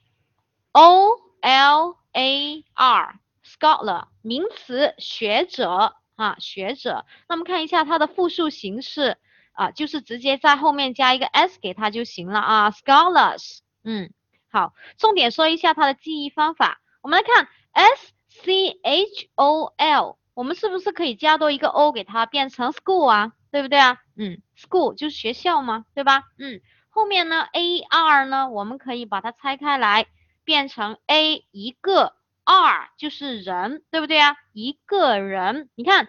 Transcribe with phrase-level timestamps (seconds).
[0.70, 7.04] o l a r，scholar，名词，学者啊，学者。
[7.28, 9.18] 那么看一下它的复数形式。
[9.58, 14.12] 啊，就是直接在后面加一个 s 给它就行了啊，scholars，嗯，
[14.52, 16.80] 好，重点说一下它的记忆方法。
[17.02, 23.32] 我们来看 s c h o l，我们是不是可以加多一个 o 给它变成 school 啊？
[23.50, 23.98] 对不对啊？
[24.16, 26.22] 嗯，school 就是学校嘛，对吧？
[26.38, 30.06] 嗯，后面呢 a r 呢，我们可以把它拆开来
[30.44, 34.36] 变成 a 一个 r 就是人，对不对啊？
[34.52, 36.08] 一个人，你看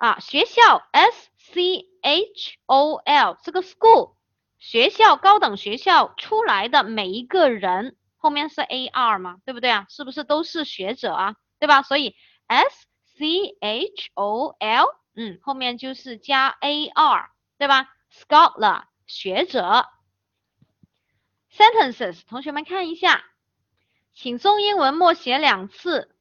[0.00, 4.14] 啊，学校 s c H O L 这个 school
[4.58, 9.84] 学校高等学校出来的每一个人后面是 A R 嘛，对不对啊？
[9.90, 11.36] 是不是都是学者啊？
[11.58, 11.82] 对吧？
[11.82, 12.86] 所以 S
[13.18, 19.86] C H O L 嗯后面就是加 A R 对吧？Scholar 学者。
[21.52, 23.22] Sentences 同学们看一下，
[24.14, 26.16] 请中英文默写两次。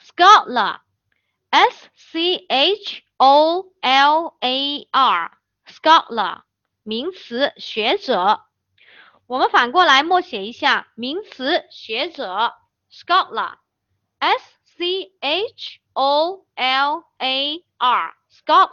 [0.00, 0.80] Scholar
[1.52, 6.44] S C H O L A R，scholar，
[6.82, 8.40] 名词，学者。
[9.26, 12.54] 我们反过来默写一下，名词，学者
[12.90, 18.70] ，scholar，S C H O L A R，scholar。